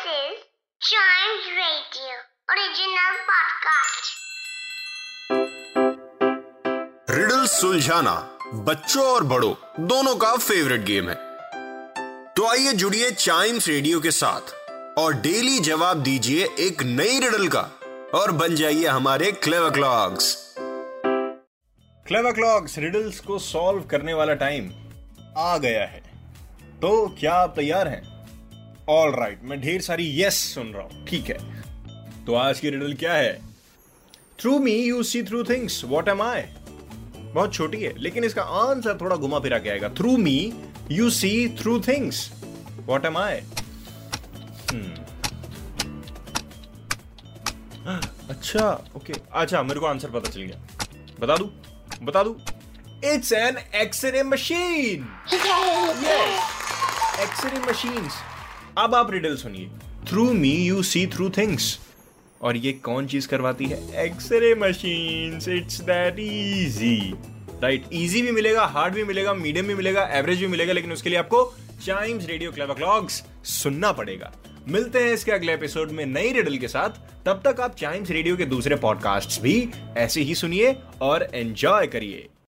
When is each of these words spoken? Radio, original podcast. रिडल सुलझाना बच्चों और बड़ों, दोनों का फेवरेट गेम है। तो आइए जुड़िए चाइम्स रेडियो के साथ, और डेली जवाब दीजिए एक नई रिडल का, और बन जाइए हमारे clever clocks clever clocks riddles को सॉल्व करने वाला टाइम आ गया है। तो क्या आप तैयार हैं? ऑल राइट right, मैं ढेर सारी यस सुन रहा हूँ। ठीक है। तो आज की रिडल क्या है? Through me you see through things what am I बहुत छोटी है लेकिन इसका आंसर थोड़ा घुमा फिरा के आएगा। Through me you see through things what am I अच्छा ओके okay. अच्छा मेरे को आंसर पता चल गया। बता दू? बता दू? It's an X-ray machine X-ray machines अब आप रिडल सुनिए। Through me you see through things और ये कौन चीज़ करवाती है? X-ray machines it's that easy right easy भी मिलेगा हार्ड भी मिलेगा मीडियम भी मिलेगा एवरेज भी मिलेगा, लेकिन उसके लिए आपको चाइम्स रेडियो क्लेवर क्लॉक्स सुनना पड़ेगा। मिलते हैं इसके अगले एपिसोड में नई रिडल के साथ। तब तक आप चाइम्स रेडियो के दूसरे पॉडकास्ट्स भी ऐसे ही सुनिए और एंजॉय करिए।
Radio, 0.00 0.52
original 2.50 3.16
podcast. 3.30 4.06
रिडल 7.10 7.46
सुलझाना 7.46 8.14
बच्चों 8.54 9.04
और 9.04 9.24
बड़ों, 9.24 9.52
दोनों 9.80 10.16
का 10.16 10.36
फेवरेट 10.36 10.80
गेम 10.80 11.08
है। 11.08 11.14
तो 12.34 12.46
आइए 12.46 12.72
जुड़िए 12.72 13.10
चाइम्स 13.10 13.68
रेडियो 13.68 14.00
के 14.00 14.10
साथ, 14.10 14.54
और 14.98 15.14
डेली 15.14 15.58
जवाब 15.58 16.02
दीजिए 16.02 16.48
एक 16.58 16.82
नई 16.82 17.18
रिडल 17.18 17.48
का, 17.48 17.62
और 18.14 18.32
बन 18.32 18.54
जाइए 18.54 18.86
हमारे 18.86 19.32
clever 19.32 19.70
clocks 19.70 20.54
clever 22.06 22.32
clocks 22.32 22.78
riddles 22.78 23.20
को 23.20 23.38
सॉल्व 23.38 23.82
करने 23.82 24.14
वाला 24.14 24.34
टाइम 24.34 24.72
आ 25.36 25.58
गया 25.58 25.84
है। 25.84 26.00
तो 26.80 27.16
क्या 27.20 27.34
आप 27.34 27.52
तैयार 27.56 27.88
हैं? 27.88 28.09
ऑल 28.90 29.10
राइट 29.12 29.32
right, 29.32 29.50
मैं 29.50 29.60
ढेर 29.60 29.80
सारी 29.80 30.06
यस 30.22 30.38
सुन 30.54 30.72
रहा 30.74 30.82
हूँ। 30.82 31.04
ठीक 31.06 31.28
है। 31.30 31.38
तो 32.26 32.34
आज 32.34 32.60
की 32.60 32.70
रिडल 32.70 32.94
क्या 32.94 33.12
है? 33.12 33.32
Through 34.40 34.58
me 34.58 34.72
you 34.74 35.02
see 35.02 35.22
through 35.22 35.42
things 35.44 35.82
what 35.84 36.08
am 36.08 36.22
I 36.22 36.42
बहुत 37.34 37.54
छोटी 37.54 37.78
है 37.78 37.92
लेकिन 37.98 38.24
इसका 38.24 38.42
आंसर 38.60 38.98
थोड़ा 39.00 39.16
घुमा 39.16 39.38
फिरा 39.40 39.58
के 39.58 39.70
आएगा। 39.70 39.88
Through 39.98 40.16
me 40.16 40.52
you 40.90 41.10
see 41.10 41.30
through 41.60 41.78
things 41.80 42.30
what 42.86 43.04
am 43.06 43.18
I 43.18 43.40
अच्छा 48.30 48.68
ओके 48.96 49.12
okay. 49.12 49.22
अच्छा 49.32 49.62
मेरे 49.62 49.80
को 49.80 49.86
आंसर 49.86 50.10
पता 50.10 50.30
चल 50.30 50.40
गया। 50.40 50.56
बता 51.20 51.36
दू? 51.36 51.44
बता 52.02 52.22
दू? 52.22 52.36
It's 53.04 53.32
an 53.32 53.58
X-ray 53.76 54.22
machine 54.22 55.06
X-ray 57.22 57.58
machines 57.60 58.12
अब 58.80 58.94
आप 58.94 59.10
रिडल 59.10 59.34
सुनिए। 59.36 59.68
Through 60.08 60.32
me 60.32 60.52
you 60.56 60.82
see 60.82 61.06
through 61.06 61.28
things 61.30 61.78
और 62.40 62.56
ये 62.56 62.72
कौन 62.84 63.06
चीज़ 63.06 63.28
करवाती 63.28 63.66
है? 63.66 64.04
X-ray 64.04 64.54
machines 64.54 65.48
it's 65.48 65.80
that 65.80 66.18
easy 66.18 66.96
right 67.62 67.84
easy 67.92 68.22
भी 68.22 68.30
मिलेगा 68.32 68.64
हार्ड 68.66 68.94
भी 68.94 69.04
मिलेगा 69.04 69.34
मीडियम 69.34 69.66
भी 69.66 69.74
मिलेगा 69.74 70.08
एवरेज 70.12 70.40
भी 70.40 70.46
मिलेगा, 70.46 70.72
लेकिन 70.72 70.92
उसके 70.92 71.10
लिए 71.10 71.18
आपको 71.18 71.42
चाइम्स 71.84 72.26
रेडियो 72.26 72.52
क्लेवर 72.52 72.74
क्लॉक्स 72.74 73.22
सुनना 73.44 73.92
पड़ेगा। 73.92 74.32
मिलते 74.68 74.98
हैं 74.98 75.12
इसके 75.14 75.32
अगले 75.32 75.54
एपिसोड 75.54 75.90
में 75.90 76.04
नई 76.06 76.32
रिडल 76.32 76.56
के 76.58 76.68
साथ। 76.68 77.24
तब 77.26 77.42
तक 77.44 77.60
आप 77.60 77.76
चाइम्स 77.76 78.10
रेडियो 78.10 78.36
के 78.36 78.46
दूसरे 78.46 78.76
पॉडकास्ट्स 78.76 79.40
भी 79.42 79.68
ऐसे 79.96 80.20
ही 80.20 80.34
सुनिए 80.34 80.76
और 81.02 81.28
एंजॉय 81.34 81.86
करिए। 81.86 82.28